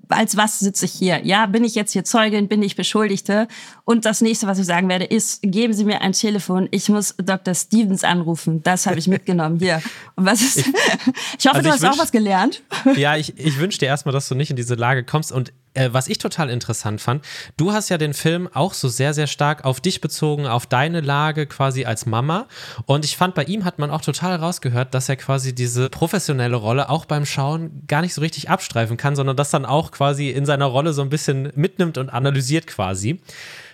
[0.09, 1.25] als was sitze ich hier?
[1.25, 3.47] Ja, bin ich jetzt hier Zeugin, bin ich Beschuldigte?
[3.83, 6.67] Und das nächste, was ich sagen werde, ist, geben Sie mir ein Telefon.
[6.69, 7.55] Ich muss Dr.
[7.55, 8.61] Stevens anrufen.
[8.61, 9.81] Das habe ich mitgenommen hier.
[10.15, 10.57] Und was ist?
[10.57, 10.67] Ich,
[11.39, 12.61] ich hoffe, also du hast wünsch, auch was gelernt.
[12.95, 15.31] Ja, ich, ich wünsche dir erstmal, dass du nicht in diese Lage kommst.
[15.31, 17.23] Und äh, was ich total interessant fand,
[17.55, 21.01] du hast ja den Film auch so sehr, sehr stark auf dich bezogen, auf deine
[21.01, 22.47] Lage quasi als Mama.
[22.85, 26.55] Und ich fand, bei ihm hat man auch total rausgehört, dass er quasi diese professionelle
[26.55, 30.29] Rolle auch beim Schauen gar nicht so richtig abstreifen kann, sondern das dann auch quasi
[30.29, 33.21] in seiner Rolle so ein bisschen mitnimmt und analysiert quasi.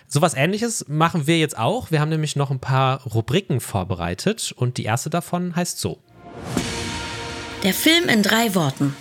[0.06, 1.90] Sowas ähnliches machen wir jetzt auch.
[1.90, 5.98] Wir haben nämlich noch ein paar Rubriken vorbereitet und die erste davon heißt so.
[7.62, 8.94] Der Film in drei Worten.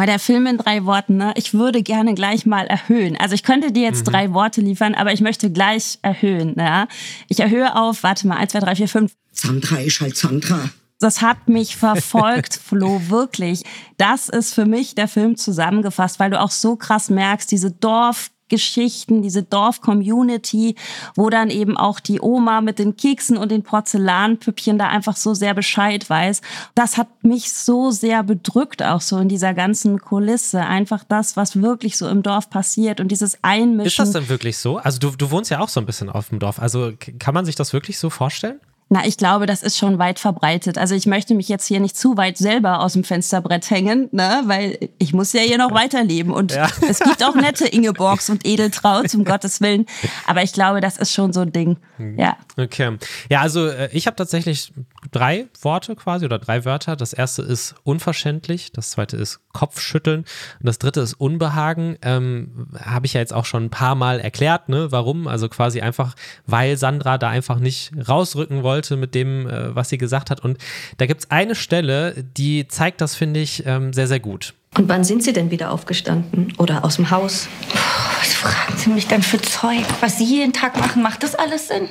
[0.00, 1.32] Oh, der Film in drei Worten, ne?
[1.36, 3.16] Ich würde gerne gleich mal erhöhen.
[3.16, 4.12] Also ich könnte dir jetzt mhm.
[4.12, 6.54] drei Worte liefern, aber ich möchte gleich erhöhen.
[6.54, 6.86] Ne?
[7.26, 9.12] Ich erhöhe auf, warte mal, eins, zwei, drei, vier, fünf.
[9.32, 10.70] Sandra ist halt Sandra.
[11.00, 13.62] Das hat mich verfolgt, Flo, wirklich.
[13.96, 18.30] Das ist für mich der Film zusammengefasst, weil du auch so krass merkst, diese Dorf
[18.48, 20.74] Dorfgeschichten, diese Dorf-Community,
[21.14, 25.34] wo dann eben auch die Oma mit den Keksen und den Porzellanpüppchen da einfach so
[25.34, 26.40] sehr Bescheid weiß.
[26.74, 30.60] Das hat mich so sehr bedrückt, auch so in dieser ganzen Kulisse.
[30.60, 33.86] Einfach das, was wirklich so im Dorf passiert und dieses Einmischen.
[33.86, 34.78] Ist das denn wirklich so?
[34.78, 36.58] Also du, du wohnst ja auch so ein bisschen auf dem Dorf.
[36.58, 38.60] Also kann man sich das wirklich so vorstellen?
[38.90, 40.78] Na, ich glaube, das ist schon weit verbreitet.
[40.78, 44.42] Also ich möchte mich jetzt hier nicht zu weit selber aus dem Fensterbrett hängen, ne?
[44.46, 46.32] weil ich muss ja hier noch weiterleben.
[46.32, 46.68] Und ja.
[46.88, 49.84] es gibt auch nette Ingeborgs und Edeltraut, um Gottes Willen.
[50.26, 51.76] Aber ich glaube, das ist schon so ein Ding.
[51.98, 52.18] Mhm.
[52.18, 52.38] Ja.
[52.56, 52.96] Okay.
[53.28, 54.72] Ja, also äh, ich habe tatsächlich
[55.10, 56.96] drei Worte quasi oder drei Wörter.
[56.96, 61.96] Das erste ist unverständlich, das zweite ist Kopfschütteln und das dritte ist Unbehagen.
[62.02, 64.90] Ähm, habe ich ja jetzt auch schon ein paar Mal erklärt, ne?
[64.90, 65.26] Warum?
[65.26, 66.14] Also quasi einfach,
[66.46, 70.40] weil Sandra da einfach nicht rausrücken wollte mit dem, äh, was sie gesagt hat.
[70.40, 70.58] Und
[70.96, 74.54] da gibt es eine Stelle, die zeigt das, finde ich, ähm, sehr, sehr gut.
[74.76, 76.52] Und wann sind Sie denn wieder aufgestanden?
[76.58, 77.48] Oder aus dem Haus?
[78.18, 79.84] Was fragen Sie mich denn für Zeug?
[80.00, 81.88] Was Sie jeden Tag machen, macht das alles Sinn?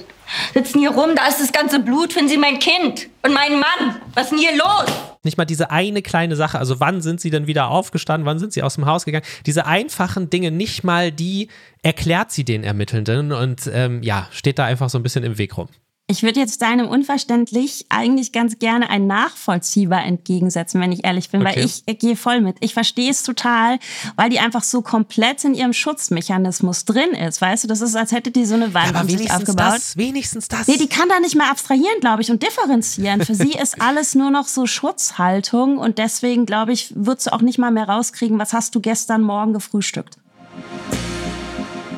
[0.53, 4.01] Sitzen hier rum, da ist das ganze Blut, finden Sie mein Kind und meinen Mann.
[4.13, 4.85] Was ist denn hier los?
[5.23, 8.53] Nicht mal diese eine kleine Sache, also wann sind Sie denn wieder aufgestanden, wann sind
[8.53, 9.25] Sie aus dem Haus gegangen?
[9.45, 11.49] Diese einfachen Dinge, nicht mal die
[11.81, 15.57] erklärt sie den Ermittelnden und ähm, ja, steht da einfach so ein bisschen im Weg
[15.57, 15.67] rum.
[16.09, 21.41] Ich würde jetzt deinem Unverständlich eigentlich ganz gerne ein nachvollziehbar entgegensetzen, wenn ich ehrlich bin,
[21.41, 21.57] okay.
[21.57, 22.55] weil ich, ich gehe voll mit.
[22.61, 23.77] Ich verstehe es total,
[24.15, 27.41] weil die einfach so komplett in ihrem Schutzmechanismus drin ist.
[27.41, 29.73] Weißt du, das ist, als hätte die so eine Wand ja, um sich aufgebaut.
[29.73, 30.69] Das, wenigstens das.
[30.69, 33.25] Nee, die kann da nicht mehr abstrahieren, glaube ich, und differenzieren.
[33.25, 37.41] Für sie ist alles nur noch so Schutzhaltung und deswegen, glaube ich, wird sie auch
[37.41, 40.17] nicht mal mehr rauskriegen, was hast du gestern Morgen gefrühstückt.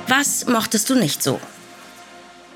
[0.08, 1.40] Was mochtest du nicht so?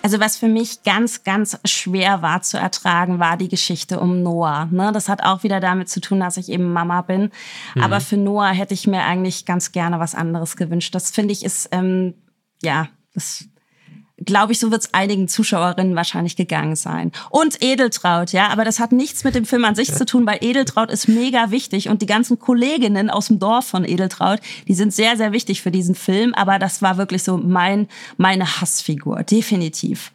[0.04, 4.68] Also was für mich ganz, ganz schwer war zu ertragen, war die Geschichte um Noah.
[4.70, 4.92] Ne?
[4.92, 7.32] Das hat auch wieder damit zu tun, dass ich eben Mama bin.
[7.74, 7.84] Mhm.
[7.84, 10.94] Aber für Noah hätte ich mir eigentlich ganz gerne was anderes gewünscht.
[10.94, 12.16] Das finde ich ist, ähm,
[12.62, 13.46] ja, das
[14.26, 17.12] glaube ich, so wird es einigen Zuschauerinnen wahrscheinlich gegangen sein.
[17.30, 20.40] Und Edeltraut, ja, aber das hat nichts mit dem Film an sich zu tun, weil
[20.42, 24.94] Edeltraut ist mega wichtig und die ganzen Kolleginnen aus dem Dorf von Edeltraut, die sind
[24.94, 30.12] sehr, sehr wichtig für diesen Film, aber das war wirklich so mein, meine Hassfigur, definitiv.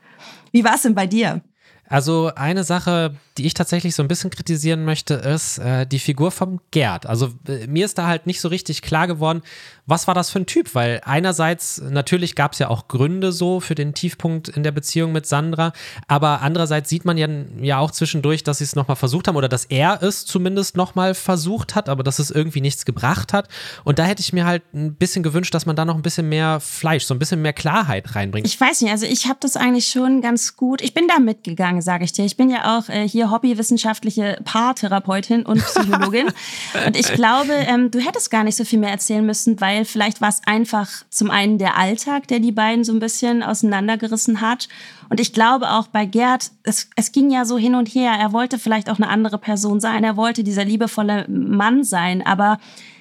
[0.53, 1.43] Wie war es denn bei dir?
[1.89, 6.31] Also eine Sache, die ich tatsächlich so ein bisschen kritisieren möchte, ist äh, die Figur
[6.31, 7.07] vom Gerd.
[7.07, 9.43] Also äh, mir ist da halt nicht so richtig klar geworden,
[9.87, 10.75] was war das für ein Typ?
[10.75, 15.13] Weil einerseits, natürlich gab es ja auch Gründe so für den Tiefpunkt in der Beziehung
[15.13, 15.73] mit Sandra,
[16.09, 17.27] aber andererseits sieht man ja,
[17.63, 21.15] ja auch zwischendurch, dass sie es nochmal versucht haben oder dass er es zumindest nochmal
[21.15, 23.49] versucht hat, aber dass es irgendwie nichts gebracht hat.
[23.85, 26.29] Und da hätte ich mir halt ein bisschen gewünscht, dass man da noch ein bisschen
[26.29, 28.47] mehr Fleisch, so ein bisschen mehr Klarheit reinbringt.
[28.47, 31.78] Ich weiß nicht, also ich habe das eigentlich schon ganz gut, ich bin da mitgegangen,
[31.83, 32.25] sage ich dir.
[32.25, 36.29] Ich bin ja auch äh, hier hobbywissenschaftliche Paartherapeutin und Psychologin.
[36.87, 40.21] und ich glaube, ähm, du hättest gar nicht so viel mehr erzählen müssen, weil vielleicht
[40.21, 44.69] war es einfach zum einen der Alltag, der die beiden so ein bisschen auseinandergerissen hat.
[45.09, 48.13] Und ich glaube auch bei Gerd, es, es ging ja so hin und her.
[48.19, 50.05] Er wollte vielleicht auch eine andere Person sein.
[50.05, 52.59] Er wollte dieser liebevolle Mann sein, aber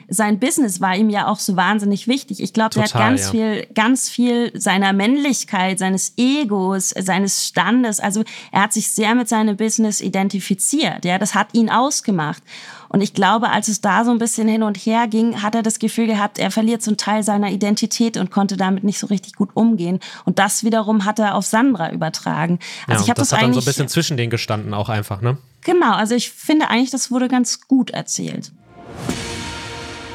[0.09, 2.41] sein Business war ihm ja auch so wahnsinnig wichtig.
[2.41, 3.31] Ich glaube, er hat ganz ja.
[3.31, 7.99] viel, ganz viel seiner Männlichkeit, seines Egos, seines Standes.
[7.99, 11.03] Also er hat sich sehr mit seinem Business identifiziert.
[11.03, 12.41] Ja, das hat ihn ausgemacht.
[12.89, 15.63] Und ich glaube, als es da so ein bisschen hin und her ging, hat er
[15.63, 19.07] das Gefühl gehabt, er verliert so einen Teil seiner Identität und konnte damit nicht so
[19.07, 19.99] richtig gut umgehen.
[20.23, 22.59] Und das wiederum hat er auf Sandra übertragen.
[22.87, 24.87] Also ja, ich habe das, das hat dann so ein bisschen zwischen denen gestanden auch
[24.87, 25.37] einfach, ne?
[25.61, 28.53] Genau, also ich finde eigentlich, das wurde ganz gut erzählt.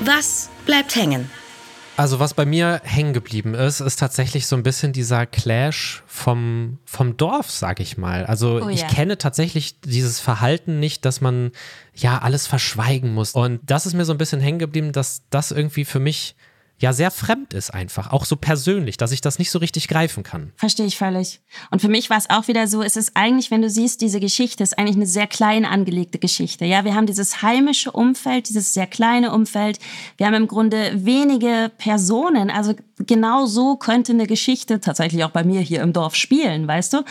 [0.05, 1.31] Was bleibt hängen?
[1.97, 6.79] Also was bei mir hängen geblieben ist, ist tatsächlich so ein bisschen dieser Clash vom,
[6.85, 8.27] vom Dorf, sag ich mal.
[8.27, 11.53] Also oh, ich kenne tatsächlich dieses Verhalten nicht, dass man
[11.95, 13.33] ja alles verschweigen muss.
[13.33, 16.35] Und das ist mir so ein bisschen hängen geblieben, dass das irgendwie für mich
[16.83, 20.23] ja sehr fremd ist einfach, auch so persönlich, dass ich das nicht so richtig greifen
[20.23, 20.53] kann.
[20.57, 21.41] Verstehe ich völlig.
[21.71, 24.21] Und für mich war es auch wieder so, es ist eigentlich, wenn du siehst, diese
[24.21, 26.65] Geschichte ist eigentlich eine sehr klein angelegte Geschichte.
[26.65, 29.79] Ja, wir haben dieses heimische Umfeld, dieses sehr kleine Umfeld.
[30.19, 32.75] Wir haben im Grunde wenige Personen, also
[33.07, 37.05] genau so könnte eine Geschichte tatsächlich auch bei mir hier im Dorf spielen, weißt du?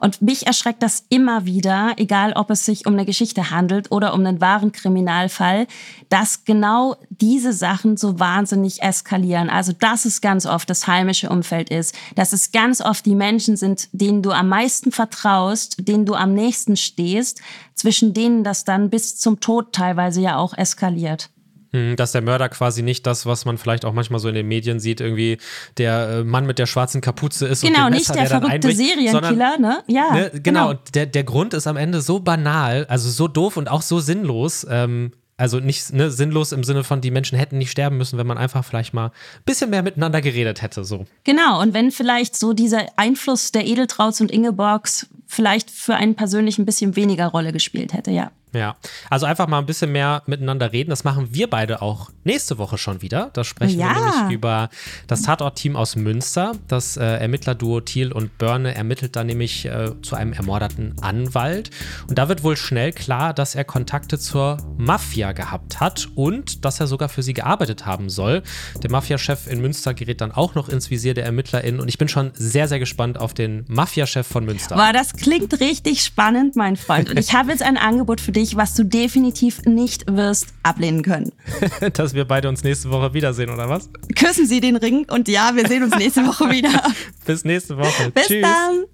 [0.00, 4.14] Und mich erschreckt das immer wieder, egal ob es sich um eine Geschichte handelt oder
[4.14, 5.66] um einen wahren Kriminalfall,
[6.08, 9.50] dass genau diese Sachen so wahnsinnig eskalieren.
[9.50, 13.56] Also, dass es ganz oft das heimische Umfeld ist, dass es ganz oft die Menschen
[13.56, 17.40] sind, denen du am meisten vertraust, denen du am nächsten stehst,
[17.74, 21.30] zwischen denen das dann bis zum Tod teilweise ja auch eskaliert.
[21.76, 24.48] Hm, dass der Mörder quasi nicht das, was man vielleicht auch manchmal so in den
[24.48, 25.36] Medien sieht, irgendwie
[25.76, 27.62] der äh, Mann mit der schwarzen Kapuze ist.
[27.62, 29.82] Genau, und nicht der, der verrückte Serienkiller, ne?
[29.86, 30.12] Ja.
[30.12, 30.70] Ne, genau, genau.
[30.70, 34.00] Und der, der Grund ist am Ende so banal, also so doof und auch so
[34.00, 34.66] sinnlos.
[34.70, 38.26] Ähm, Also nicht ne, sinnlos im Sinne von, die Menschen hätten nicht sterben müssen, wenn
[38.26, 40.82] man einfach vielleicht mal ein bisschen mehr miteinander geredet hätte.
[40.82, 41.04] So.
[41.24, 46.58] Genau, und wenn vielleicht so dieser Einfluss der Edeltrauts und Ingeborgs vielleicht für einen persönlich
[46.58, 48.30] ein bisschen weniger Rolle gespielt hätte, ja.
[48.56, 48.76] Ja,
[49.10, 50.88] also einfach mal ein bisschen mehr miteinander reden.
[50.88, 53.30] Das machen wir beide auch nächste Woche schon wieder.
[53.34, 53.94] Da sprechen ja.
[53.94, 54.70] wir nämlich über
[55.06, 56.52] das Tatort-Team aus Münster.
[56.66, 61.70] Das äh, Ermittlerduo Thiel und Börne ermittelt da nämlich äh, zu einem ermordeten Anwalt.
[62.08, 66.80] Und da wird wohl schnell klar, dass er Kontakte zur Mafia gehabt hat und dass
[66.80, 68.42] er sogar für sie gearbeitet haben soll.
[68.82, 71.80] Der Mafia-Chef in Münster gerät dann auch noch ins Visier der ErmittlerInnen.
[71.80, 74.76] Und ich bin schon sehr, sehr gespannt auf den Mafia-Chef von Münster.
[74.76, 77.10] Boah, das klingt richtig spannend, mein Freund.
[77.10, 81.32] Und ich habe jetzt ein Angebot für dich, was du definitiv nicht wirst ablehnen können.
[81.94, 83.88] Dass wir beide uns nächste Woche wiedersehen, oder was?
[84.16, 86.82] Küssen Sie den Ring und ja, wir sehen uns nächste Woche wieder.
[87.24, 88.10] Bis nächste Woche.
[88.12, 88.42] Bis Tschüss.
[88.42, 88.84] dann.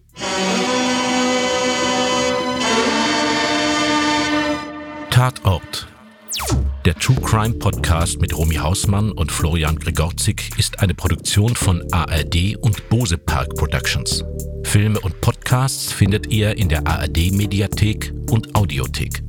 [5.11, 5.92] Tatort.
[6.85, 12.57] Der True Crime Podcast mit Romy Hausmann und Florian Gregorzik ist eine Produktion von ARD
[12.61, 14.25] und Bose Park Productions.
[14.65, 19.23] Filme und Podcasts findet ihr in der ARD Mediathek und Audiothek.